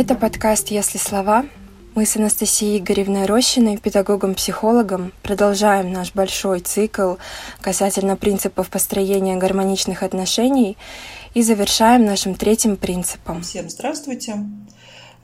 [0.00, 1.44] Это подкаст «Если слова».
[1.94, 7.16] Мы с Анастасией Игоревной Рощиной, педагогом-психологом, продолжаем наш большой цикл
[7.60, 10.78] касательно принципов построения гармоничных отношений
[11.34, 13.42] и завершаем нашим третьим принципом.
[13.42, 14.38] Всем здравствуйте.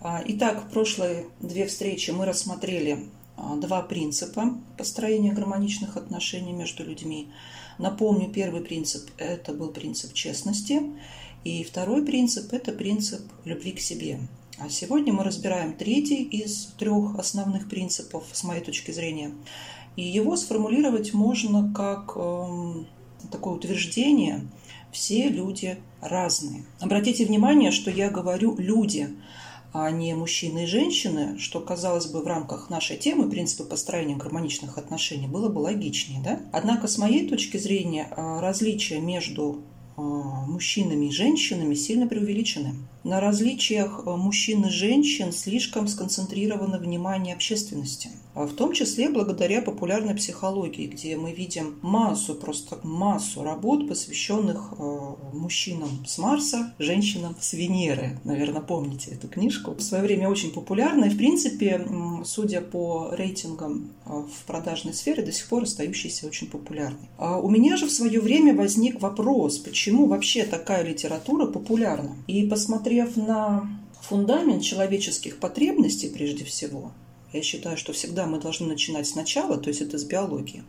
[0.02, 2.98] А, итак, в прошлые две встречи мы рассмотрели
[3.38, 7.30] а, два принципа построения гармоничных отношений между людьми.
[7.78, 10.82] Напомню, первый принцип– это был принцип честности,
[11.46, 14.20] и второй принцип– это принцип любви к себе–
[14.58, 19.32] а сегодня мы разбираем третий из трех основных принципов, с моей точки зрения.
[19.96, 22.84] И его сформулировать можно как э,
[23.30, 24.48] такое утверждение
[24.92, 26.64] «все люди разные».
[26.80, 29.10] Обратите внимание, что я говорю «люди»,
[29.74, 34.78] а не мужчины и женщины, что, казалось бы, в рамках нашей темы принципы построения гармоничных
[34.78, 36.22] отношений было бы логичнее.
[36.22, 36.40] Да?
[36.50, 39.60] Однако, с моей точки зрения, э, различия между
[39.96, 42.74] мужчинами и женщинами сильно преувеличены
[43.06, 48.10] на различиях э, мужчин и женщин слишком сконцентрировано внимание общественности.
[48.34, 54.74] А в том числе благодаря популярной психологии, где мы видим массу, просто массу работ, посвященных
[54.76, 58.18] э, мужчинам с Марса, женщинам с Венеры.
[58.24, 59.74] Наверное, помните эту книжку.
[59.74, 61.86] В свое время очень популярная в принципе,
[62.24, 67.08] судя по рейтингам э, в продажной сфере, до сих пор остающейся очень популярной.
[67.18, 72.16] А у меня же в свое время возник вопрос, почему вообще такая литература популярна.
[72.26, 73.68] И посмотрев на
[74.02, 76.92] фундамент человеческих потребностей прежде всего,
[77.32, 80.62] я считаю, что всегда мы должны начинать сначала, то есть это с биологии,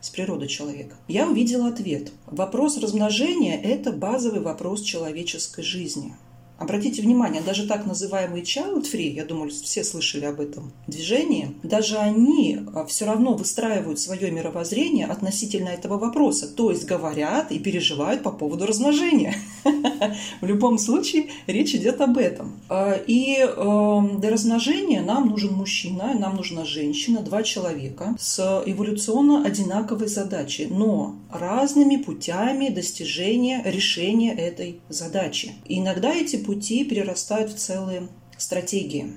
[0.00, 0.96] с природы человека.
[1.08, 2.12] Я увидела ответ.
[2.26, 6.14] Вопрос размножения– это базовый вопрос человеческой жизни.
[6.56, 11.96] Обратите внимание, даже так называемые child free, я думаю, все слышали об этом движении, даже
[11.96, 18.22] они а, все равно выстраивают свое мировоззрение относительно этого вопроса, то есть говорят и переживают
[18.22, 19.34] по поводу размножения.
[20.40, 22.60] В любом случае речь идет об этом.
[22.68, 29.44] А, и эм, для размножения нам нужен мужчина, нам нужна женщина, два человека с эволюционно
[29.44, 35.54] одинаковой задачей, но разными путями достижения решения этой задачи.
[35.66, 39.14] Иногда эти пути перерастают в целые стратегии.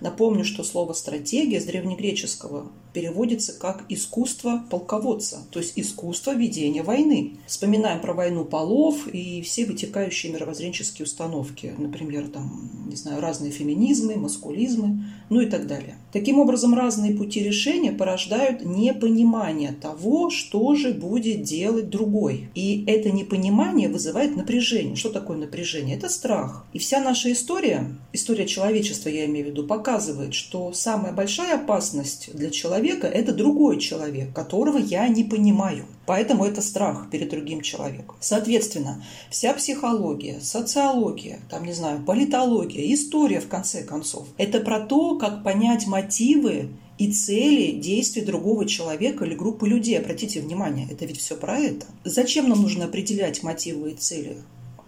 [0.00, 7.38] Напомню, что слово «стратегия» с древнегреческого переводится как «искусство полководца», то есть искусство ведения войны.
[7.46, 14.16] Вспоминаем про войну полов и все вытекающие мировоззренческие установки, например, там, не знаю, разные феминизмы,
[14.16, 15.96] маскулизмы, ну и так далее.
[16.12, 22.50] Таким образом, разные пути решения порождают непонимание того, что же будет делать другой.
[22.54, 24.96] И это непонимание вызывает напряжение.
[24.96, 25.96] Что такое напряжение?
[25.96, 26.66] Это страх.
[26.74, 32.30] И вся наша история, история человечества, я имею в виду, показывает, что самая большая опасность
[32.34, 35.84] для человека человека– это другой человек, которого я не понимаю.
[36.04, 38.16] Поэтому это страх перед другим человеком.
[38.20, 45.16] Соответственно, вся психология, социология, там, не знаю, политология, история, в конце концов, это про то,
[45.16, 49.98] как понять мотивы и цели действий другого человека или группы людей.
[49.98, 51.86] Обратите внимание, это ведь все про это.
[52.04, 54.38] Зачем нам нужно определять мотивы и цели?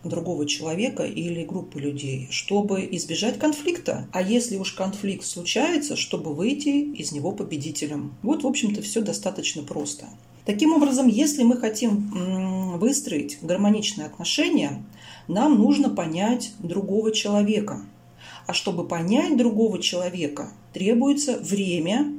[0.04, 4.08] Другого человека или группы людей, чтобы избежать конфликта.
[4.12, 8.14] А если уж конфликт случается, чтобы выйти из него победителем.
[8.22, 10.06] Вот, в общем-то, все достаточно просто.
[10.44, 14.84] Таким образом, если мы хотим выстроить гармоничные отношения,
[15.26, 17.80] нам нужно понять другого человека.
[18.46, 22.12] А чтобы понять другого человека, требуется время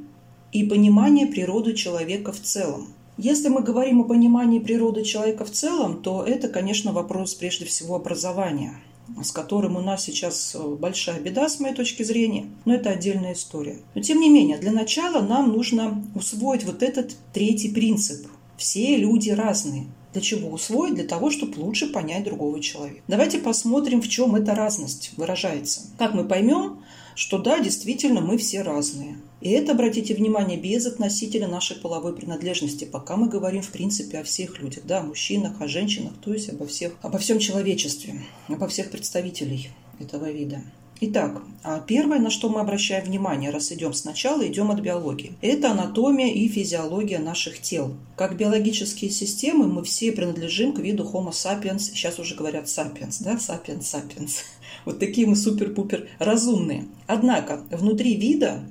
[0.50, 2.88] и понимание природы человека в целом.
[3.18, 7.96] Если мы говорим о понимании природы человека в целом, то это, конечно, вопрос прежде всего
[7.96, 8.80] образования
[9.22, 13.34] с которым у нас сейчас э, большая беда, с моей точки зрения, но это отдельная
[13.34, 13.78] история.
[13.94, 18.26] Но тем не менее, для начала нам нужно усвоить вот этот третий принцип.
[18.56, 19.86] Все люди разные.
[20.12, 20.94] Для чего усвоить?
[20.94, 23.02] Для того, чтобы лучше понять другого человека.
[23.06, 25.82] Давайте посмотрим, в чем эта разность выражается.
[25.98, 26.80] Как мы поймем,
[27.14, 29.16] что да, действительно, мы все разные.
[29.40, 34.24] И это, обратите внимание, без относителя нашей половой принадлежности, пока мы говорим, в принципе, о
[34.24, 38.66] всех людях, да, о мужчинах, о женщинах, то есть обо, всех, обо всем человечестве, обо
[38.66, 40.62] всех представителей этого вида.
[40.98, 45.34] Итак, а первое, на что мы обращаем внимание, раз идем сначала, идем от биологии.
[45.42, 47.94] Это анатомия и физиология наших тел.
[48.16, 53.34] Как биологические системы мы все принадлежим к виду Homo sapiens, сейчас уже говорят sapiens, да,
[53.34, 54.38] sapiens, sapiens.
[54.86, 56.86] Вот такие мы супер-пупер разумные.
[57.06, 58.62] Однако внутри вида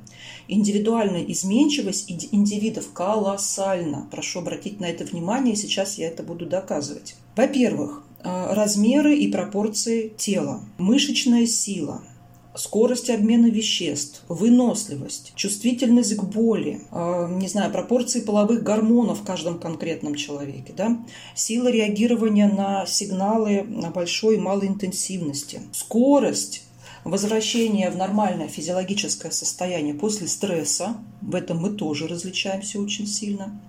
[0.48, 4.08] индивидуальная изменчивость индивидов колоссальна.
[4.12, 7.16] Прошу обратить на это внимание, сейчас я это буду доказывать.
[7.36, 12.02] Во-первых, э, размеры и пропорции тела, мышечная сила–
[12.58, 19.60] скорость обмена веществ, выносливость, чувствительность к боли, э, не знаю, пропорции половых гормонов в каждом
[19.60, 20.98] конкретном человеке, да,
[21.36, 26.64] сила реагирования на сигналы большой и малой интенсивности, скорость
[27.06, 33.62] возвращение в нормальное физиологическое состояние после стресса, в этом мы тоже различаемся очень сильно,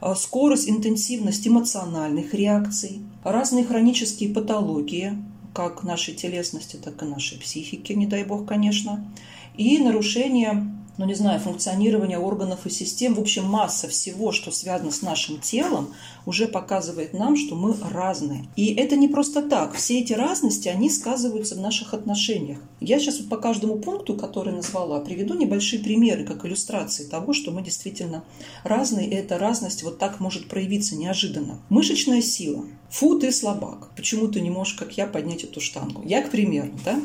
[0.00, 5.12] а, скорость, интенсивность эмоциональных реакций, разные хронические патологии,
[5.54, 9.06] как нашей телесности, так и нашей психики, не дай бог, конечно,
[9.56, 10.66] и нарушение
[10.98, 15.40] ну не знаю, функционирование органов и систем, в общем, масса всего, что связано с нашим
[15.40, 15.94] телом,
[16.26, 18.46] уже показывает нам, что мы разные.
[18.56, 19.74] И это не просто так.
[19.74, 22.58] Все эти разности, они сказываются в наших отношениях.
[22.80, 27.50] Я сейчас вот по каждому пункту, который назвала, приведу небольшие примеры, как иллюстрации того, что
[27.50, 28.22] мы действительно
[28.62, 31.58] разные, и эта разность вот так может проявиться неожиданно.
[31.70, 32.64] Мышечная сила.
[32.90, 33.90] Фу, ты слабак.
[33.96, 36.02] Почему ты не можешь, как я, поднять эту штангу?
[36.04, 37.00] Я, к примеру, да?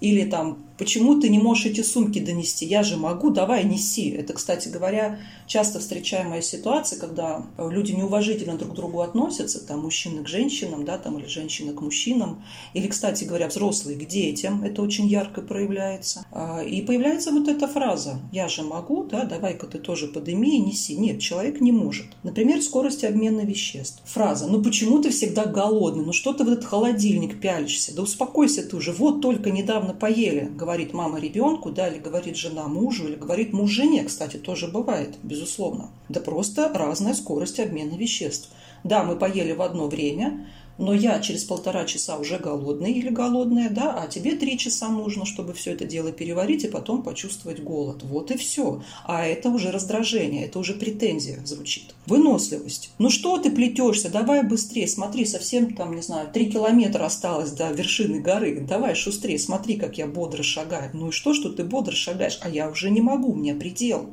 [0.00, 2.66] Или там Почему ты не можешь эти сумки донести?
[2.66, 4.10] Я же могу, давай неси.
[4.10, 10.24] Это, кстати говоря, часто встречаемая ситуация, когда люди неуважительно друг к другу относятся, там мужчины
[10.24, 12.42] к женщинам, да, там, или женщины к мужчинам,
[12.74, 16.26] или, кстати говоря, взрослые к детям, это очень ярко проявляется.
[16.32, 20.58] А, и появляется вот эта фраза «я же могу, да, давай-ка ты тоже подыми и
[20.58, 20.96] неси».
[20.96, 22.06] Нет, человек не может.
[22.24, 24.02] Например, скорость обмена веществ.
[24.06, 26.04] Фраза «ну почему ты всегда голодный?
[26.04, 27.94] Ну что ты в этот холодильник пялишься?
[27.94, 32.68] Да успокойся ты уже, вот только недавно поели», говорит мама ребенку, да, или говорит жена
[32.68, 35.90] мужу, или говорит муж жене, кстати, тоже бывает, безусловно.
[36.08, 38.50] Да просто разная скорость обмена веществ.
[38.84, 40.48] Да, мы поели в одно время,
[40.78, 45.24] но я через полтора часа уже голодный или голодная, да, а тебе три часа нужно,
[45.26, 48.02] чтобы все это дело переварить и потом почувствовать голод.
[48.02, 48.82] Вот и все.
[49.04, 51.94] А это уже раздражение, это уже претензия звучит.
[52.06, 52.90] Выносливость.
[52.98, 54.08] Ну что ты плетешься?
[54.08, 58.60] Давай быстрее, смотри, совсем там, не знаю, три километра осталось до вершины горы.
[58.60, 60.90] Давай шустрее, смотри, как я бодро шагаю.
[60.94, 62.38] Ну и что, что ты бодро шагаешь?
[62.42, 64.10] А я уже не могу, мне предел.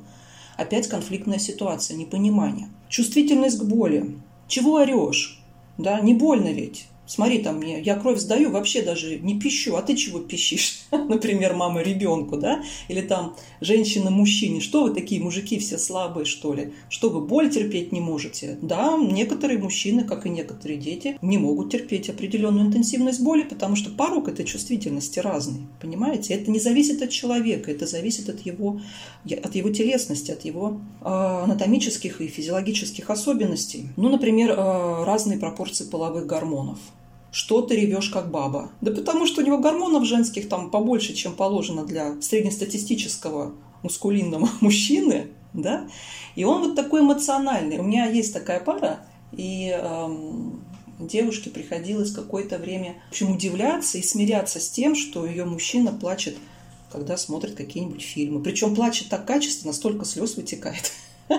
[0.58, 2.68] Опять конфликтная ситуация, непонимание.
[2.90, 4.18] Чувствительность к боли.
[4.50, 5.39] Чего орешь?
[5.80, 6.88] Да, не больно ведь.
[7.10, 10.82] Смотри, там мне, я кровь сдаю, вообще даже не пищу, а ты чего пищишь?
[10.92, 12.64] Например, мама ребенку, да?
[12.88, 14.62] Или там женщина мужчине.
[14.62, 16.72] Что вы такие мужики все слабые, что ли?
[16.88, 18.60] Что вы боль терпеть не можете?
[18.62, 23.90] Да, некоторые мужчины, как и некоторые дети, не могут терпеть определенную интенсивность боли, потому что
[23.90, 25.62] порог этой чувствительности разный.
[25.82, 26.36] Понимаете?
[26.36, 28.82] Это не зависит от человека, это зависит от его,
[29.26, 33.90] от его телесности, от его э, анатомических и физиологических особенностей.
[33.98, 36.78] Ну, например, э, разные пропорции половых гормонов
[37.32, 38.72] что ты ревешь как баба?
[38.82, 43.54] Да потому что у него гормонов женских там побольше, чем положено для среднестатистического
[43.84, 45.88] мускулинного мужчины, да?
[46.36, 47.78] И он вот такой эмоциональный.
[47.78, 50.64] У меня есть такая пара, и эм,
[51.00, 56.36] девушке приходилось какое-то время, в общем, удивляться и смиряться с тем, что ее мужчина плачет,
[56.92, 58.42] когда смотрит какие-нибудь фильмы.
[58.42, 60.92] Причем плачет так качественно, столько слез вытекает.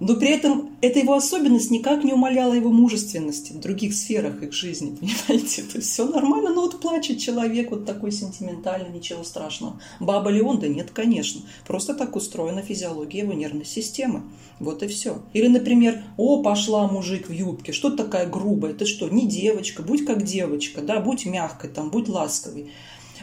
[0.00, 4.52] Но при этом эта его особенность никак не умаляла его мужественности в других сферах их
[4.52, 5.62] жизни, понимаете?
[5.62, 9.80] То есть все нормально, но вот плачет человек вот такой сентиментальный, ничего страшного.
[9.98, 10.60] Баба ли он?
[10.60, 11.42] Да нет, конечно.
[11.66, 14.22] Просто так устроена физиология его нервной системы.
[14.60, 15.22] Вот и все.
[15.32, 18.74] Или, например, о, пошла мужик в юбке, что такая грубая?
[18.74, 22.70] Ты что, не девочка, будь как девочка, да, будь мягкой, там, будь ласковой.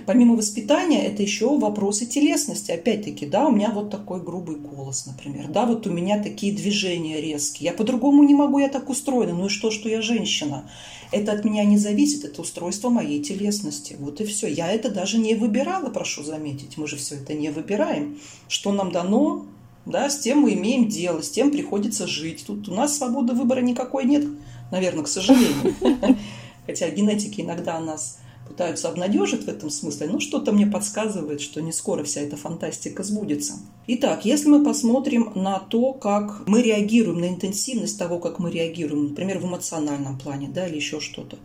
[0.06, 2.72] Помимо воспитания, это еще вопросы телесности.
[2.72, 5.48] Опять-таки, да, у меня вот такой грубый голос, например.
[5.48, 7.72] Да, вот у меня такие движения резкие.
[7.72, 9.34] Я по-другому не могу, я так устроена.
[9.34, 10.70] Ну и что, что я женщина?
[11.12, 13.96] Это от меня не зависит, это устройство моей телесности.
[14.00, 14.48] Вот и все.
[14.48, 16.78] Я это даже не выбирала, прошу заметить.
[16.78, 18.20] Мы же все это не выбираем.
[18.48, 19.46] Что нам дано,
[19.86, 22.44] да, с тем мы имеем дело, с тем приходится жить.
[22.46, 24.26] Тут у нас свободы выбора никакой нет,
[24.72, 25.76] наверное, к сожалению.
[26.66, 31.72] Хотя генетики иногда нас пытаются обнадежить в этом смысле, но что-то мне подсказывает, что не
[31.72, 33.54] скоро вся эта фантастика сбудется.
[33.88, 39.10] Итак, если мы посмотрим на то, как мы реагируем, на интенсивность того, как мы реагируем,
[39.10, 41.38] например, в эмоциональном плане, да, или еще что-то,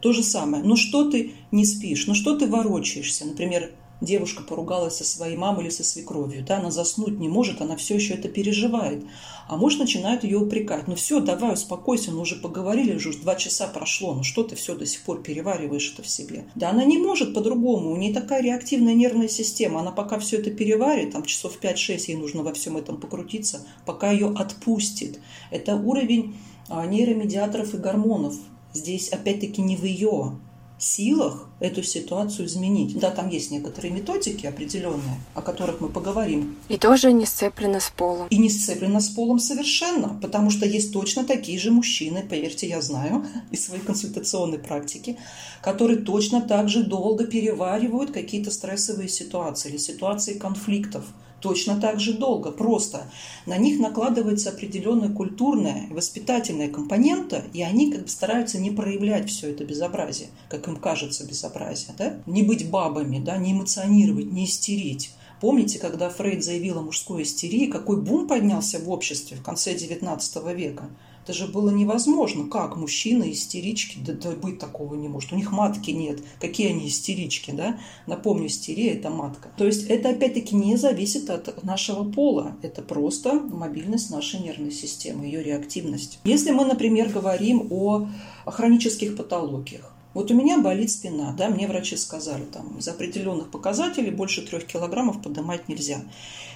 [0.00, 0.64] то же самое.
[0.64, 2.06] Ну что ты не спишь?
[2.06, 3.24] Ну что ты ворочаешься?
[3.24, 3.70] Например,
[4.02, 7.94] девушка поругалась со своей мамой или со свекровью, да, она заснуть не может, она все
[7.94, 9.04] еще это переживает.
[9.48, 10.88] А муж начинает ее упрекать.
[10.88, 14.74] Ну все, давай, успокойся, мы уже поговорили, уже два часа прошло, ну что ты все
[14.74, 16.44] до сих пор перевариваешь это в себе?
[16.54, 20.50] Да она не может по-другому, у нее такая реактивная нервная система, она пока все это
[20.50, 25.20] переварит, там часов 5-6 ей нужно во всем этом покрутиться, пока ее отпустит.
[25.50, 26.36] Это уровень
[26.68, 28.34] а, нейромедиаторов и гормонов.
[28.72, 30.38] Здесь опять-таки не в ее
[30.82, 32.98] силах эту ситуацию изменить.
[32.98, 36.56] Да, там есть некоторые методики определенные, о которых мы поговорим.
[36.68, 38.28] И тоже не сцеплено с полом.
[38.28, 42.80] И не сцеплено с полом совершенно, потому что есть точно такие же мужчины, поверьте, я
[42.80, 45.18] знаю из своей консультационной практики,
[45.62, 51.04] которые точно так же долго переваривают какие-то стрессовые ситуации или ситуации конфликтов
[51.42, 52.50] точно так же долго.
[52.50, 53.10] Просто
[53.44, 59.50] на них накладывается определенная культурная воспитательная компонента, и они как бы стараются не проявлять все
[59.50, 61.94] это безобразие, как им кажется безобразие.
[61.98, 62.20] Да?
[62.26, 63.36] Не быть бабами, да?
[63.36, 65.10] не эмоционировать, не истерить.
[65.40, 70.54] Помните, когда Фрейд заявил о мужской истерии, какой бум поднялся в обществе в конце XIX
[70.54, 70.88] века?
[71.24, 72.48] Это же было невозможно.
[72.48, 73.98] Как мужчины истерички?
[74.04, 75.32] Да, да быть такого не может.
[75.32, 76.20] У них матки нет.
[76.40, 77.78] Какие они истерички, да?
[78.06, 79.50] Напомню, истерия– это матка.
[79.56, 82.56] То есть это опять-таки не зависит от нашего пола.
[82.62, 86.18] Это просто мобильность нашей нервной системы, ее реактивность.
[86.24, 88.08] Если мы, например, говорим о
[88.46, 94.10] хронических патологиях, вот у меня болит спина, да, мне врачи сказали, там, из определенных показателей
[94.10, 96.02] больше трех килограммов поднимать нельзя.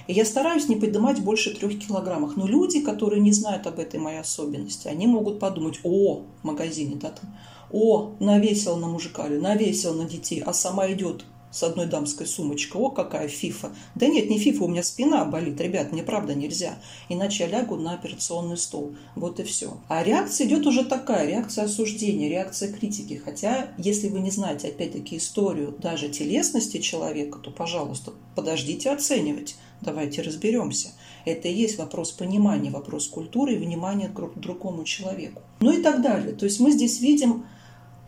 [0.07, 2.37] И я стараюсь не поднимать больше трех килограммов.
[2.37, 6.95] Но люди, которые не знают об этой моей особенности, они могут подумать, о, в магазине,
[6.95, 7.35] да, там,
[7.71, 12.81] о, навесил на мужика или навесил на детей, а сама идет с одной дамской сумочкой.
[12.81, 13.71] О, какая фифа.
[13.95, 15.59] Да нет, не фифа, у меня спина болит.
[15.59, 16.77] Ребят, мне правда нельзя.
[17.09, 18.95] Иначе я лягу на операционный стол.
[19.15, 19.77] Вот и все.
[19.87, 21.27] А реакция идет уже такая.
[21.27, 23.21] Реакция осуждения, реакция критики.
[23.23, 29.55] Хотя, если вы не знаете, опять-таки, историю даже телесности человека, то, пожалуйста, подождите оценивать.
[29.81, 30.89] Давайте разберемся.
[31.25, 35.41] Это и есть вопрос понимания, вопрос культуры и внимания к другому человеку.
[35.59, 36.33] Ну и так далее.
[36.33, 37.45] То есть мы здесь видим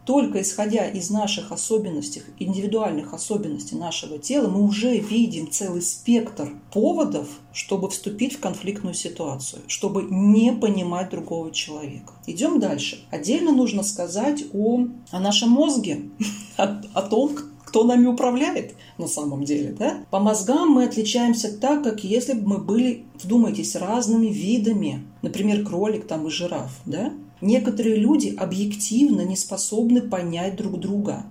[0.09, 7.27] только исходя из наших особенностей, индивидуальных особенностей нашего тела, мы уже видим целый спектр поводов,
[7.53, 12.11] чтобы вступить в конфликтную ситуацию, чтобы не понимать другого человека.
[12.25, 13.05] Идем дальше.
[13.11, 16.09] Отдельно нужно сказать о, о нашем мозге,
[16.57, 19.75] о, о том, кто нами управляет на самом деле.
[19.77, 20.05] Да?
[20.09, 25.05] По мозгам мы отличаемся так, как если бы мы были, вдумайтесь, разными видами.
[25.21, 26.71] Например, кролик там и жираф.
[26.87, 27.13] Да?
[27.41, 31.25] Некоторые люди объективно не способны понять друг друга,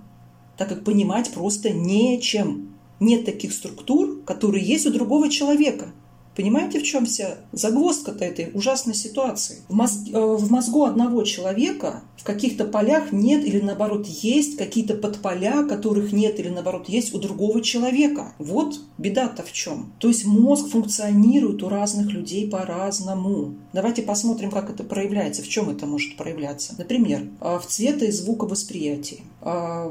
[0.56, 2.74] так как понимать просто нечем.
[2.98, 5.92] Нет таких структур, которые есть у другого человека.
[6.38, 9.56] Понимаете, в чем вся загвоздка-то этой ужасной ситуации?
[9.68, 14.94] В, мозг, э, в мозгу одного человека в каких-то полях нет или наоборот есть какие-то
[14.94, 18.34] подполя, которых нет или наоборот есть у другого человека.
[18.38, 19.92] Вот беда-то в чем.
[19.98, 23.54] То есть мозг функционирует у разных людей по-разному.
[23.72, 26.76] Давайте посмотрим, как это проявляется, в чем это может проявляться.
[26.78, 29.90] Например, э, в цвета- и звуковосприятии, э,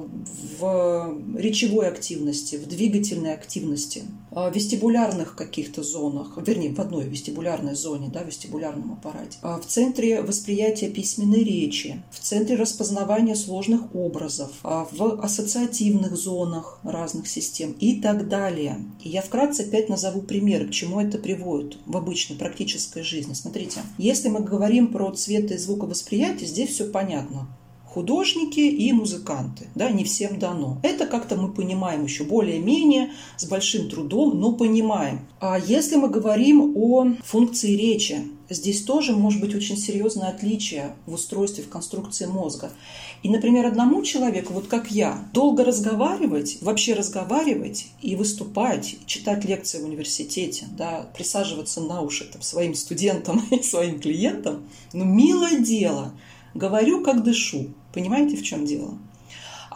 [0.60, 8.10] в речевой активности, в двигательной активности, в вестибулярных каких-то зонах, вернее, в одной вестибулярной зоне,
[8.12, 14.88] да, вестибулярном аппарате, а в центре восприятия письменной речи, в центре распознавания сложных образов, а
[14.92, 18.84] в ассоциативных зонах разных систем и так далее.
[19.02, 23.34] И я вкратце опять назову примеры, к чему это приводит в обычной практической жизни.
[23.34, 27.48] Смотрите, если мы говорим про цвет и звуковосприятие, здесь все понятно
[27.88, 29.68] художники и музыканты.
[29.76, 30.78] Да, не всем дано.
[30.84, 35.22] Это как-то мы понимаем еще более-менее, с большим трудом, но понимаем.
[35.40, 41.14] А если мы говорим о функции речи, здесь тоже может быть очень серьезное отличие в
[41.14, 42.72] устройстве, в конструкции мозга.
[43.24, 49.82] И, например, одному человеку, вот как я, долго разговаривать, вообще разговаривать и выступать, читать лекции
[49.82, 54.64] в университете, да, присаживаться на уши там, своим студентам и своим клиентам,
[54.94, 56.12] ну, милое дело–
[56.58, 57.68] Говорю, как дышу.
[57.94, 58.98] Понимаете, в чем дело?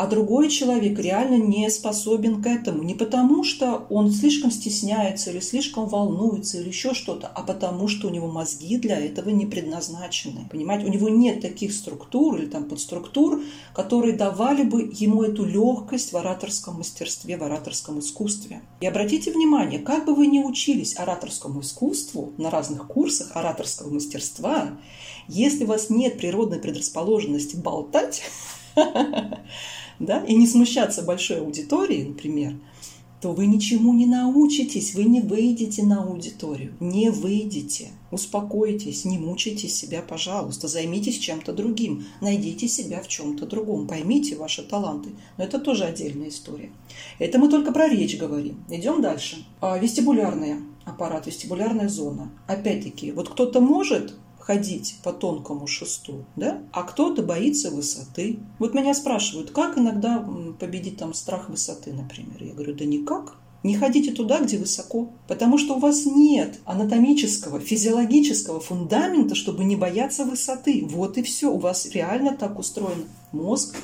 [0.01, 2.81] А другой человек реально не способен к этому.
[2.81, 8.07] Не потому, что он слишком стесняется или слишком волнуется или еще что-то, а потому, что
[8.07, 10.47] у него мозги для этого не предназначены.
[10.49, 13.43] Понимаете, у него нет таких структур или там подструктур,
[13.75, 18.63] которые давали бы ему эту легкость в ораторском мастерстве, в ораторском искусстве.
[18.79, 24.79] И обратите внимание, как бы вы ни учились ораторскому искусству на разных курсах ораторского мастерства,
[25.27, 28.23] если у вас нет природной предрасположенности болтать,
[30.05, 32.55] да, и не смущаться большой аудитории, например,
[33.21, 37.89] то вы ничему не научитесь, вы не выйдете на аудиторию, не выйдете.
[38.09, 44.63] Успокойтесь, не мучайте себя, пожалуйста, займитесь чем-то другим, найдите себя в чем-то другом, поймите ваши
[44.63, 45.11] таланты.
[45.37, 46.71] Но это тоже отдельная история.
[47.19, 48.63] Это мы только про речь говорим.
[48.69, 49.45] Идем дальше.
[49.61, 52.31] А, вестибулярный аппарат, вестибулярная зона.
[52.47, 54.15] Опять-таки, вот кто-то может
[54.51, 56.61] ходить по тонкому шесту, да?
[56.73, 58.39] а кто-то боится высоты.
[58.59, 60.27] Вот меня спрашивают, как иногда
[60.59, 62.43] победить там страх высоты, например.
[62.43, 63.37] Я говорю, да никак.
[63.63, 69.77] Не ходите туда, где высоко, потому что у вас нет анатомического, физиологического фундамента, чтобы не
[69.77, 70.85] бояться высоты.
[70.89, 71.49] Вот и все.
[71.49, 73.77] У вас реально так устроен мозг,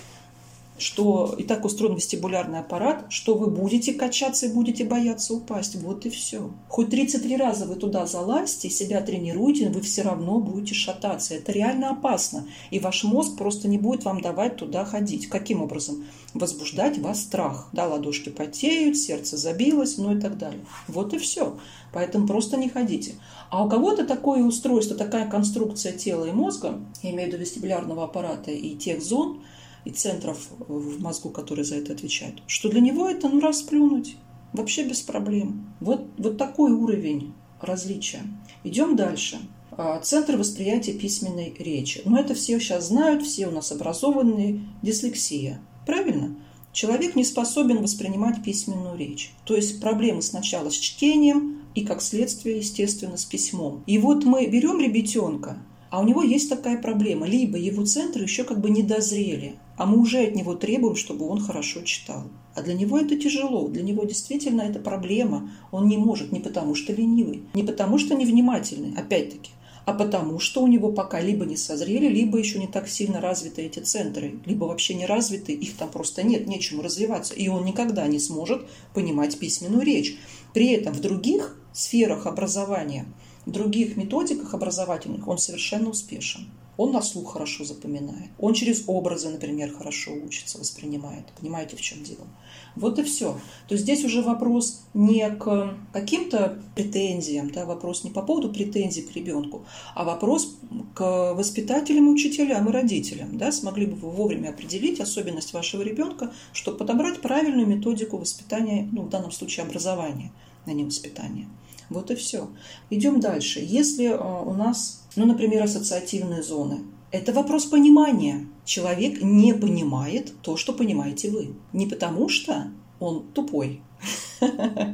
[0.78, 5.76] что и так устроен вестибулярный аппарат, что вы будете качаться и будете бояться упасть.
[5.76, 6.52] Вот и все.
[6.68, 11.36] Хоть 33 раза вы туда залазьте, себя тренируете, вы все равно будете шататься.
[11.36, 12.48] Это реально опасно.
[12.72, 15.28] И ваш мозг просто не будет вам давать туда ходить.
[15.28, 16.06] Каким образом?
[16.34, 17.70] Возбуждать вас страх.
[17.72, 20.66] Да, ладошки потеют, сердце забилось, ну и так далее.
[20.88, 21.58] Вот и все.
[21.94, 23.16] Поэтому просто не ходите.
[23.50, 28.04] А у кого-то такое устройство, такая конструкция тела и мозга, я имею в виду вестибулярного
[28.04, 29.42] аппарата и тех зон,
[29.88, 34.18] и центров в мозгу, которые за это отвечают, что для него это ну расплюнуть.
[34.52, 35.74] Вообще без проблем.
[35.80, 38.22] Вот, вот такой уровень различия.
[38.66, 39.40] Идем дальше.
[39.72, 42.02] А, центр восприятия письменной речи.
[42.04, 44.62] Но это все сейчас знают, все у нас образованные.
[44.82, 45.62] Дислексия.
[45.86, 46.36] Правильно?
[46.74, 49.32] Человек не способен воспринимать письменную речь.
[49.46, 53.84] То есть проблемы сначала с чтением и, как следствие, естественно, с письмом.
[53.88, 55.58] И вот мы берем ребятенка,
[55.90, 57.26] а у него есть такая проблема.
[57.28, 61.28] Либо его центры еще как бы не дозрели, а мы уже от него требуем, чтобы
[61.28, 62.24] он хорошо читал.
[62.56, 65.52] А для него это тяжело, для него действительно это проблема.
[65.72, 69.52] Он не может не потому, что ленивый, не потому, что невнимательный, опять-таки,
[69.86, 73.62] а потому, что у него пока либо не созрели, либо еще не так сильно развиты
[73.62, 78.08] эти центры, либо вообще не развиты, их там просто нет, нечему развиваться, и он никогда
[78.08, 80.18] не сможет понимать письменную речь.
[80.54, 83.06] При этом в других сферах образования–
[83.52, 86.48] других методиках образовательных он совершенно успешен.
[86.78, 88.30] Он на слух хорошо запоминает.
[88.38, 91.26] Он через образы, например, хорошо учится, воспринимает.
[91.40, 92.28] Понимаете, в чем дело?
[92.76, 93.34] Вот и все.
[93.68, 99.02] То есть здесь уже вопрос не к каким-то претензиям, да, вопрос не по поводу претензий
[99.02, 100.56] к ребенку, а вопрос
[100.94, 103.40] к воспитателям, учителям и родителям.
[103.40, 109.02] Да, смогли бы вы вовремя определить особенность вашего ребенка, чтобы подобрать правильную методику воспитания, ну,
[109.02, 110.32] в данном случае образования,
[110.66, 111.48] а не воспитания.
[111.90, 112.50] Вот и все.
[112.90, 113.60] Идем дальше.
[113.64, 118.48] Если э, у нас, ну, например, ассоциативные зоны, это вопрос понимания.
[118.66, 121.56] Человек не понимает то, что понимаете вы.
[121.72, 123.82] Не потому что он тупой,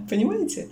[0.10, 0.70] понимаете?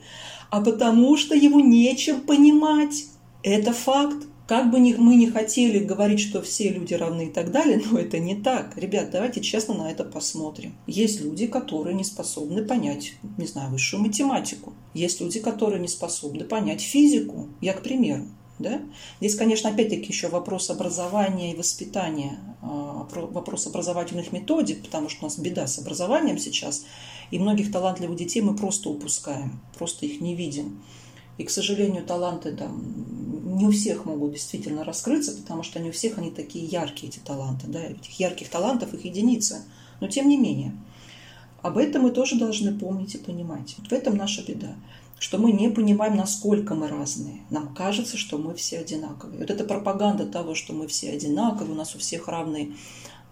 [0.52, 3.06] А потому что его нечем понимать.
[3.44, 4.28] Это факт.
[4.52, 8.20] Как бы мы ни хотели говорить, что все люди равны и так далее, но это
[8.20, 8.76] не так.
[8.76, 10.76] Ребят, давайте честно на это посмотрим.
[10.88, 14.74] Есть люди, которые не способны понять, не знаю, высшую математику.
[14.94, 17.48] Есть люди, которые не способны понять физику.
[17.62, 18.26] Я, к примеру.
[18.60, 18.82] Да?
[19.22, 25.28] Здесь, конечно, опять-таки еще вопрос образования и воспитания, а, вопрос образовательных методик, потому что у
[25.28, 26.84] нас беда с образованием сейчас,
[27.32, 30.84] и многих талантливых детей мы просто упускаем, просто их не видим.
[31.42, 32.84] И, к сожалению, таланты там
[33.58, 37.20] не у всех могут действительно раскрыться, потому что не у всех они такие яркие, эти
[37.20, 37.68] таланты.
[37.68, 37.82] Да?
[37.82, 39.64] Этих ярких талантов их единицы.
[40.00, 40.78] Но тем не менее,
[41.62, 43.76] об этом мы тоже должны помнить и понимать.
[43.90, 44.76] В этом наша беда
[45.22, 47.42] что мы не понимаем, насколько мы разные.
[47.52, 49.38] Нам кажется, что мы все одинаковые.
[49.38, 52.72] Вот эта пропаганда того, что мы все одинаковые, у нас у всех равные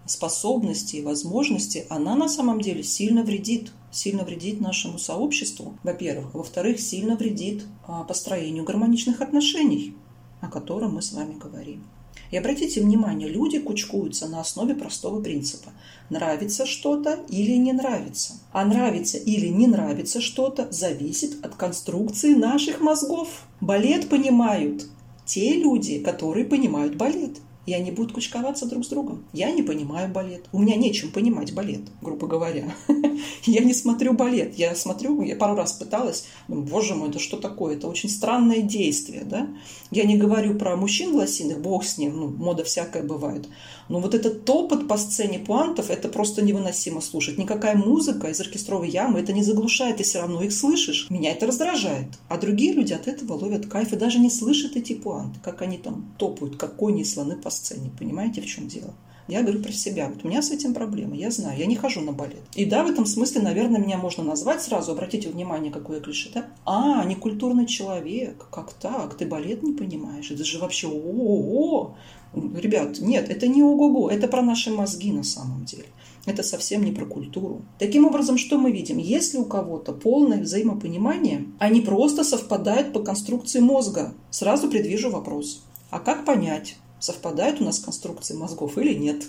[0.06, 3.72] способности и возможности, она на самом деле сильно вредит.
[3.90, 6.34] Сильно вредит нашему сообществу, во-первых.
[6.34, 9.94] Во-вторых, сильно вредит а, построению гармоничных отношений,
[10.40, 11.84] о котором мы с вами говорим.
[12.30, 15.72] И обратите внимание, люди кучкуются на основе простого принципа.
[16.10, 18.34] Нравится что-то или не нравится.
[18.52, 23.46] А нравится или не нравится что-то зависит от конструкции наших мозгов.
[23.60, 24.86] Балет понимают
[25.24, 27.38] те люди, которые понимают балет
[27.70, 29.24] и они будут кучковаться друг с другом.
[29.32, 30.46] Я не понимаю балет.
[30.50, 32.74] У меня нечем понимать балет, грубо говоря.
[33.44, 34.58] Я не смотрю балет.
[34.58, 37.76] Я смотрю, я пару раз пыталась, думаю, боже мой, это что такое?
[37.76, 39.48] Это очень странное действие, да?
[39.90, 43.46] Я не говорю про мужчин лосиных, бог с ним, ну, мода всякая бывает.
[43.88, 47.38] Но вот этот топот по сцене пуантов, это просто невыносимо слушать.
[47.38, 51.08] Никакая музыка из оркестровой ямы это не заглушает, ты все равно их слышишь.
[51.10, 52.06] Меня это раздражает.
[52.28, 55.76] А другие люди от этого ловят кайф и даже не слышат эти пуанты, как они
[55.76, 57.90] там топают, как кони слоны по сцене.
[57.98, 58.94] Понимаете, в чем дело?
[59.28, 60.08] Я говорю про себя.
[60.08, 61.16] Вот у меня с этим проблемы.
[61.16, 62.42] Я знаю, я не хожу на балет.
[62.56, 64.90] И да, в этом смысле, наверное, меня можно назвать сразу.
[64.90, 66.46] Обратите внимание, какое клише, да?
[66.66, 68.48] А, некультурный человек.
[68.50, 69.16] Как так?
[69.16, 70.32] Ты балет не понимаешь?
[70.32, 71.94] Это же вообще о-о-о!
[72.34, 75.86] Ребят, нет, это не ого-го, это про наши мозги на самом деле.
[76.26, 77.62] Это совсем не про культуру.
[77.78, 78.98] Таким образом, что мы видим?
[78.98, 84.14] Если у кого-то полное взаимопонимание, они просто совпадают по конструкции мозга.
[84.30, 85.64] Сразу предвижу вопрос.
[85.90, 89.24] А как понять, совпадают у нас конструкции мозгов или нет?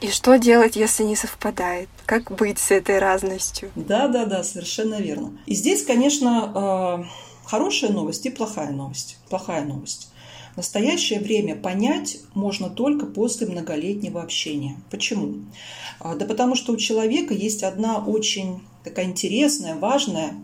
[0.00, 1.88] И что делать, если не совпадает?
[2.06, 3.70] Как быть с этой разностью?
[3.76, 5.38] Да, да, да, совершенно верно.
[5.46, 9.18] И здесь, конечно, э, хорошая новость и плохая новость.
[9.28, 10.08] Плохая новость.
[10.54, 14.76] В настоящее время понять можно только после многолетнего общения.
[14.90, 15.36] Почему?
[15.98, 20.34] А, да потому что у человека есть одна очень такая интересная, важная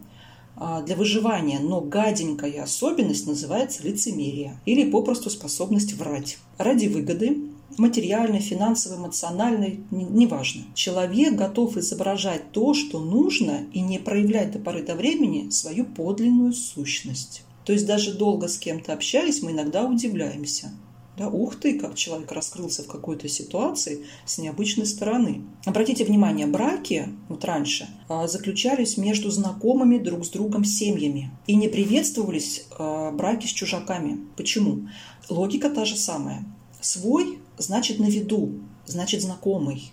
[0.87, 7.38] для выживания, но гаденькая особенность называется лицемерие или попросту способность врать ради выгоды,
[7.77, 10.62] материальный, финансовый, эмоциональный, неважно.
[10.75, 16.53] Человек готов изображать то, что нужно, и не проявлять до поры до времени свою подлинную
[16.53, 17.42] сущность.
[17.64, 20.73] То есть даже долго с кем-то общаясь, мы иногда удивляемся.
[21.18, 25.42] Да, ух ты, как человек раскрылся в какой-то ситуации с необычной стороны.
[25.64, 31.66] Обратите внимание, браки вот раньше а, заключались между знакомыми друг с другом семьями и не
[31.66, 34.20] приветствовались а, браки с чужаками.
[34.37, 34.88] Почему?
[35.28, 36.44] Логика та же самая.
[36.81, 38.52] Свой значит на виду,
[38.87, 39.90] значит знакомый.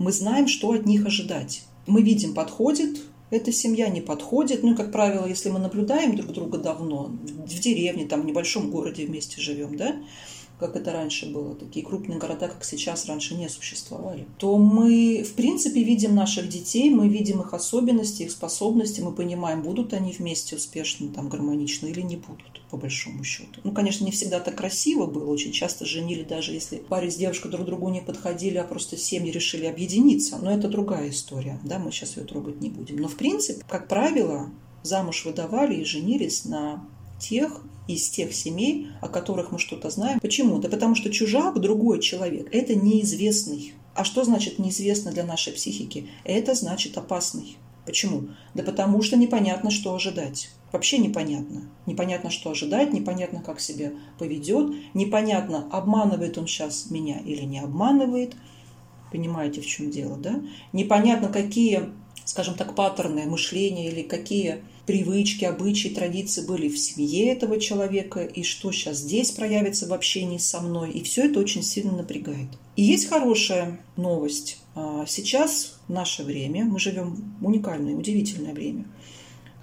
[0.00, 1.62] Мы знаем, что от них ожидать.
[1.86, 4.64] Мы видим, подходит эта семья, не подходит.
[4.64, 9.06] Ну как правило, если мы наблюдаем друг друга давно, в деревне, там, в небольшом городе
[9.06, 9.96] вместе живем, да,
[10.58, 15.34] как это раньше было, такие крупные города, как сейчас, раньше не существовали, то мы, в
[15.34, 20.56] принципе, видим наших детей, мы видим их особенности, их способности, мы понимаем, будут они вместе
[20.56, 23.60] успешно, там, гармонично или не будут, по большому счету.
[23.64, 27.50] Ну, конечно, не всегда так красиво было, очень часто женили, даже если парень с девушкой
[27.50, 31.90] друг другу не подходили, а просто семьи решили объединиться, но это другая история, да, мы
[31.90, 32.96] сейчас ее трогать не будем.
[32.96, 34.50] Но, в принципе, как правило,
[34.82, 36.86] замуж выдавали и женились на
[37.18, 40.20] тех из тех семей, о которых мы что-то знаем.
[40.20, 40.58] Почему?
[40.58, 43.74] Да потому что чужак, другой человек, это неизвестный.
[43.94, 46.08] А что значит неизвестно для нашей психики?
[46.24, 47.56] Это значит опасный.
[47.86, 48.28] Почему?
[48.54, 50.50] Да потому что непонятно, что ожидать.
[50.72, 51.68] Вообще непонятно.
[51.86, 58.34] Непонятно, что ожидать, непонятно, как себя поведет, непонятно, обманывает он сейчас меня или не обманывает.
[59.12, 60.42] Понимаете, в чем дело, да?
[60.72, 61.90] Непонятно, какие,
[62.24, 68.42] скажем так, паттерны мышления или какие привычки, обычаи, традиции были в семье этого человека, и
[68.42, 70.90] что сейчас здесь проявится в общении со мной.
[70.90, 72.48] И все это очень сильно напрягает.
[72.76, 74.58] И есть хорошая новость.
[74.74, 78.84] А, сейчас, наше время, мы живем уникальное, удивительное время–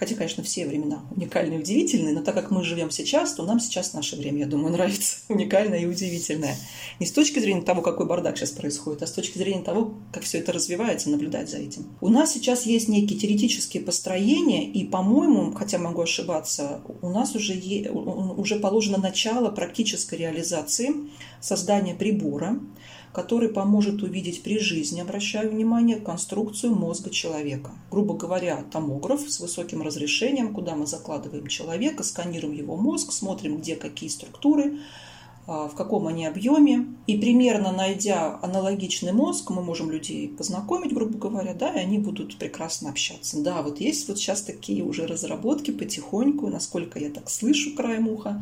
[0.02, 3.60] Хотя, конечно, все времена уникальные и удивительные, но так как мы живем сейчас, то нам
[3.60, 6.56] сейчас наше время, я думаю, нравится уникальное и удивительное.
[7.00, 10.24] Не с точки зрения того, какой бардак сейчас происходит, а с точки зрения того, как
[10.24, 11.86] все это развивается, наблюдать за этим.
[12.02, 17.54] У нас сейчас есть некие теоретические построения, и, по-моему, хотя могу ошибаться, у нас уже,
[17.54, 17.92] е...
[17.92, 20.96] уже положено начало практической реализации
[21.42, 22.60] создания прибора,
[23.14, 27.72] который поможет увидеть при жизни, обращаю внимание, конструкцию мозга человека.
[27.90, 33.76] Грубо говоря, томограф с высоким разрешением, куда мы закладываем человека, сканируем его мозг, смотрим, где
[33.76, 34.80] какие структуры,
[35.48, 36.88] а, в каком они объеме.
[37.08, 42.38] И примерно найдя аналогичный мозг, мы можем людей познакомить, грубо говоря, да, и они будут
[42.38, 43.42] прекрасно общаться.
[43.42, 48.42] Да, вот есть вот сейчас такие уже разработки потихоньку, насколько я так слышу краем уха,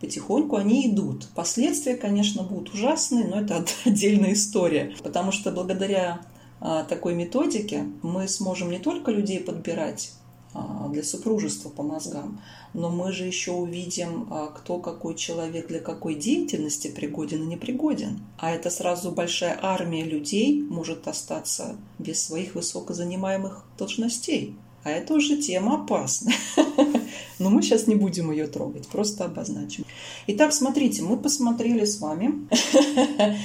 [0.00, 1.28] потихоньку они идут.
[1.34, 6.20] Последствия, конечно, будут ужасные, но это отдельная история, потому что благодаря
[6.60, 10.12] а, такой методике мы сможем не только людей подбирать
[10.54, 12.40] а, для супружества по мозгам,
[12.74, 17.56] но мы же еще увидим, а, кто какой человек для какой деятельности пригоден и не
[17.56, 18.20] пригоден.
[18.38, 24.56] А это сразу большая армия людей может остаться без своих высокозанимаемых должностей.
[24.84, 26.34] А это уже тема опасная.
[27.38, 29.84] Но мы сейчас не будем ее трогать, просто обозначим.
[30.26, 32.48] Итак, смотрите, мы посмотрели с вами,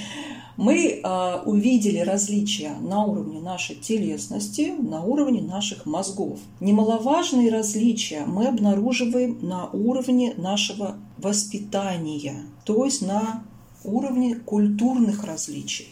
[0.58, 6.39] мы э, увидели различия на уровне нашей телесности, на уровне наших мозгов.
[6.60, 13.43] Немаловажные различия мы обнаруживаем на уровне нашего воспитания, то есть на
[13.84, 15.89] уровне культурных различий.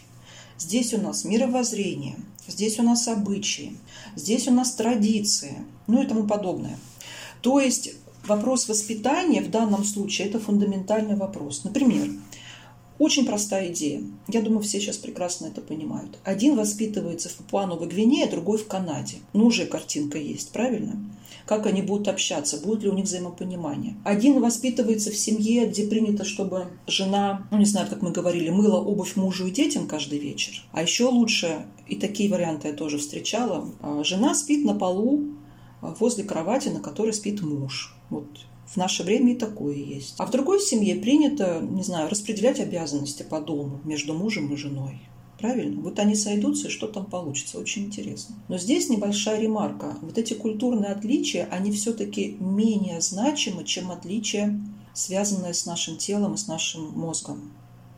[0.57, 3.77] Здесь у нас мировоззрение, здесь у нас обычаи,
[4.15, 6.77] здесь у нас традиции, ну и тому подобное.
[7.41, 7.93] То есть
[8.25, 11.63] вопрос воспитания в данном случае– это фундаментальный вопрос.
[11.63, 12.07] Например,
[13.01, 14.03] очень простая идея.
[14.27, 16.19] Я думаю, все сейчас прекрасно это понимают.
[16.23, 19.17] Один воспитывается в Папуановой Гвинее, другой в Канаде.
[19.33, 21.03] Ну, уже картинка есть, правильно?
[21.47, 23.95] Как они будут общаться, будет ли у них взаимопонимание.
[24.05, 28.79] Один воспитывается в семье, где принято, чтобы жена, ну не знаю, как мы говорили, мыла
[28.79, 30.61] обувь мужу и детям каждый вечер.
[30.71, 35.23] А еще лучше, и такие варианты я тоже встречала, а, жена спит на полу
[35.81, 37.95] возле кровати, на которой спит муж.
[38.09, 38.27] Вот
[38.65, 40.15] в наше время и такое есть.
[40.17, 45.01] А в другой семье принято, не знаю, распределять обязанности по дому между мужем и женой.
[45.39, 45.81] Правильно?
[45.81, 47.57] Вот они сойдутся, и что там получится.
[47.57, 48.35] Очень интересно.
[48.47, 49.97] Но здесь небольшая ремарка.
[50.01, 54.61] Вот эти культурные отличия, они все-таки менее значимы, чем отличия,
[54.93, 57.51] связанные с нашим телом и с нашим мозгом.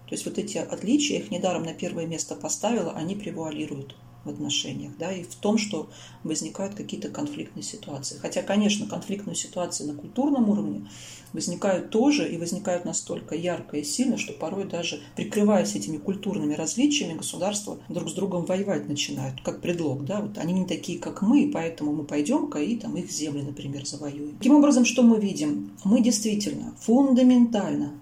[0.07, 4.93] То есть вот эти отличия, их недаром на первое место поставила, они превуалируют в отношениях,
[4.97, 5.89] да, и в том, что
[6.23, 8.17] возникают какие-то конфликтные ситуации.
[8.17, 10.87] Хотя, конечно, конфликтные ситуации на культурном уровне
[11.33, 17.17] возникают тоже и возникают настолько ярко и сильно, что порой даже прикрываясь этими культурными различиями,
[17.17, 21.49] государства друг с другом воевать начинают, как предлог, да, вот они не такие, как мы,
[21.53, 24.37] поэтому мы пойдем-ка и там их земли, например, завоюем.
[24.37, 25.71] Таким образом, что мы видим?
[25.83, 27.93] Мы действительно фундаментально,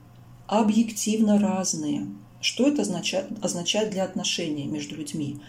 [0.47, 2.07] объективно разные–
[2.41, 5.39] Что это означает, означает для отношений между людьми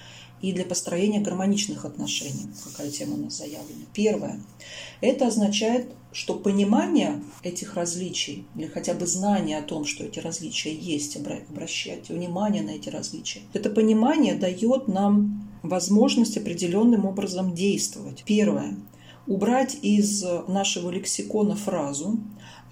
[0.41, 2.49] и для построения гармоничных отношений?
[2.65, 3.85] Какая тема у нас заявлена?
[3.93, 4.41] Первое.
[5.01, 10.75] Это означает, что понимание этих различий или хотя бы знание о том, что эти различия
[10.75, 18.25] есть, обращать внимание на эти различия, это понимание дает нам возможность определенным образом действовать.
[18.27, 18.77] Первое.
[19.27, 22.19] Убрать из нашего лексикона фразу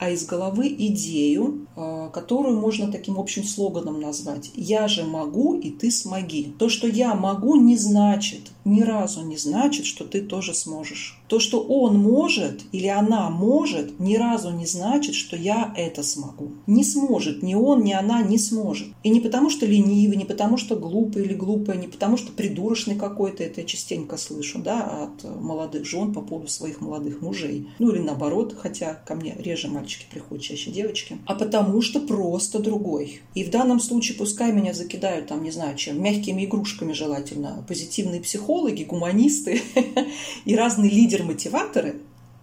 [0.01, 4.51] а из головы идею, а, которую можно таким общим слоганом назвать.
[4.55, 6.55] «Я же могу, и ты смоги».
[6.59, 11.20] То, что я могу, не значит, ни разу не значит, что ты тоже сможешь.
[11.31, 16.51] То, что он может или она может, ни разу не значит, что я это смогу.
[16.67, 18.89] Не сможет, ни он, ни она не сможет.
[19.05, 22.97] И не потому, что ленивый, не потому, что глупый или глупая, не потому, что придурочный
[22.97, 27.69] какой-то, это я частенько слышу, да, от молодых жен по поводу своих молодых мужей.
[27.79, 32.59] Ну или наоборот, хотя ко мне реже мальчики приходят, чаще девочки, а потому что просто
[32.59, 33.21] другой.
[33.37, 38.21] И в данном случае пускай меня закидают там, не знаю чем, мягкими игрушками желательно, позитивные
[38.21, 39.63] психологи, гуманисты
[40.45, 40.91] и разные
[41.21, 41.97] лидеры-мотиваторы,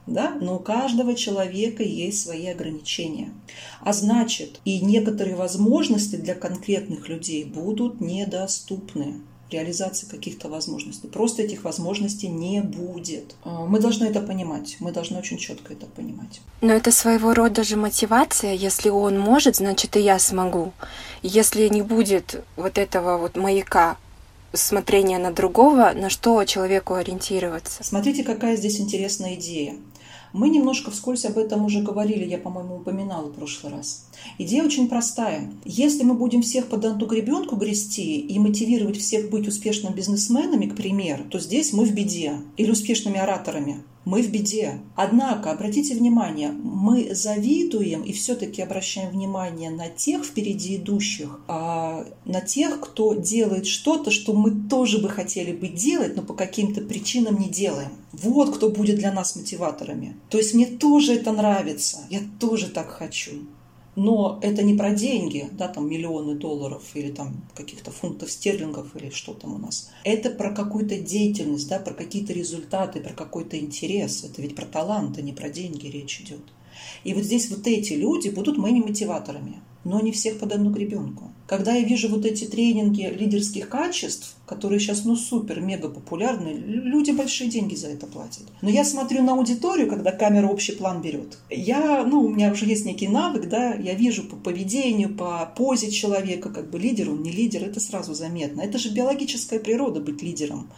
[0.05, 3.33] да, но у каждого человека есть свои ограничения.
[3.81, 11.07] А значит, и некоторые возможности для конкретных людей будут недоступны реализации каких-то возможностей.
[11.07, 13.35] Просто этих возможностей не будет.
[13.43, 14.75] А, мы должны это понимать.
[14.81, 16.41] Мы должны очень четко это понимать.
[16.59, 18.53] Но это своего рода же мотивация.
[18.53, 20.73] Если он может, значит и я смогу.
[21.23, 23.97] Если не будет вот этого вот маяка
[24.53, 27.83] смотрения на другого, на что человеку ориентироваться?
[27.83, 29.75] Смотрите, какая здесь интересная идея.
[30.33, 34.06] Мы немножко вскользь об этом уже говорили, я, по-моему, упоминала в прошлый раз.
[34.37, 35.51] Идея очень простая.
[35.65, 40.75] Если мы будем всех под одну гребенку грести и мотивировать всех быть успешными бизнесменами, к
[40.75, 42.37] примеру, то здесь мы в беде.
[42.57, 44.79] Или успешными ораторами мы в беде.
[44.95, 52.39] Однако, обратите внимание, мы завидуем и все-таки обращаем внимание на тех впереди идущих, а на
[52.39, 57.37] тех, кто делает что-то, что мы тоже бы хотели бы делать, но по каким-то причинам
[57.37, 57.89] не делаем.
[58.13, 60.15] Вот кто будет для нас мотиваторами.
[60.29, 63.31] То есть мне тоже это нравится, я тоже так хочу.
[63.97, 69.09] Но это не про деньги, да, там миллионы долларов или там каких-то фунтов стерлингов или
[69.09, 69.89] что там у нас.
[70.03, 74.23] Это про какую-то деятельность, да, про какие-то результаты, про какой-то интерес.
[74.23, 76.41] Это ведь про талант, а не про деньги речь идет.
[77.03, 81.31] И вот здесь вот эти люди будут моими мотиваторами но не всех под одну гребенку.
[81.47, 87.11] Когда я вижу вот эти тренинги лидерских качеств, которые сейчас ну супер, мега популярны, люди
[87.11, 88.43] большие деньги за это платят.
[88.61, 91.37] Но я смотрю на аудиторию, когда камера общий план берет.
[91.49, 95.89] Я, ну, у меня уже есть некий навык, да, я вижу по поведению, по позе
[95.89, 98.59] человека, как бы лидер он, не лидер, это сразу заметно.
[98.59, 100.69] Это же биологическая природа быть лидером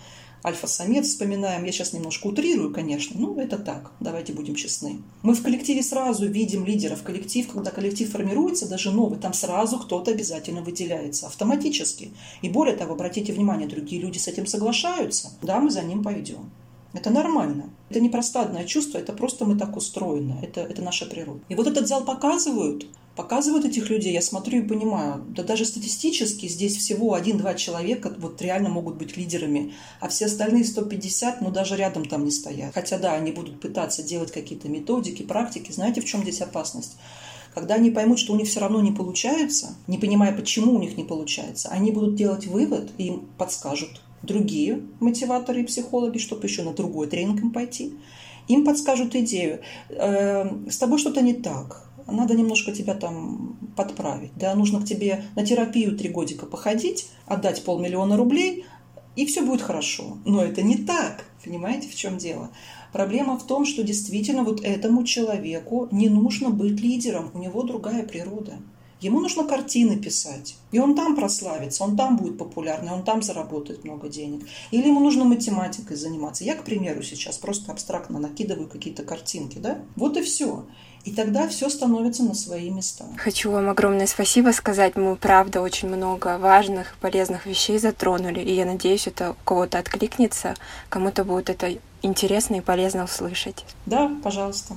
[0.43, 1.63] альфа-самец вспоминаем.
[1.63, 5.01] Я сейчас немножко утрирую, конечно, но это так, давайте будем честны.
[5.21, 7.03] Мы в коллективе сразу видим лидеров.
[7.03, 12.11] Коллектив, когда коллектив формируется, даже новый, там сразу кто-то обязательно выделяется автоматически.
[12.41, 16.49] И более того, обратите внимание, другие люди с этим соглашаются, да, мы за ним пойдем.
[16.93, 17.69] Это нормально.
[17.89, 20.39] Это не простадное чувство, это просто мы так устроены.
[20.41, 21.41] Это, это наша природа.
[21.47, 26.47] И вот этот зал показывают, показывают этих людей, я смотрю и понимаю, да даже статистически
[26.47, 31.75] здесь всего один-два человека вот реально могут быть лидерами, а все остальные 150, ну даже
[31.75, 32.73] рядом там не стоят.
[32.73, 35.71] Хотя да, они будут пытаться делать какие-то методики, практики.
[35.71, 36.97] Знаете, в чем здесь опасность?
[37.53, 40.97] Когда они поймут, что у них все равно не получается, не понимая, почему у них
[40.97, 46.63] не получается, они будут делать вывод и им подскажут другие мотиваторы и психологи, чтобы еще
[46.63, 47.93] на другой тренинг им пойти.
[48.47, 49.59] Им подскажут идею.
[49.89, 51.87] Э, с тобой что-то не так.
[52.07, 54.31] Надо немножко тебя там подправить.
[54.35, 54.55] Да?
[54.55, 58.65] Нужно к тебе на терапию три годика походить, отдать полмиллиона рублей,
[59.15, 60.17] и все будет хорошо.
[60.25, 61.25] Но это не так.
[61.43, 62.49] Понимаете, в чем дело?
[62.91, 67.31] Проблема в том, что действительно вот этому человеку не нужно быть лидером.
[67.33, 68.53] У него другая природа.
[69.01, 70.55] Ему нужно картины писать.
[70.71, 74.45] И он там прославится, он там будет популярный, он там заработает много денег.
[74.71, 76.43] Или ему нужно математикой заниматься.
[76.43, 79.79] Я, к примеру, сейчас просто абстрактно накидываю какие-то картинки, да?
[79.95, 80.65] Вот и все.
[81.05, 83.05] И тогда все становится на свои места.
[83.17, 84.97] Хочу вам огромное спасибо сказать.
[84.97, 88.41] Мы, правда, очень много важных, полезных вещей затронули.
[88.41, 90.55] И я надеюсь, это у кого-то откликнется,
[90.89, 93.65] кому-то будет это интересно и полезно услышать.
[93.85, 94.75] Да, пожалуйста.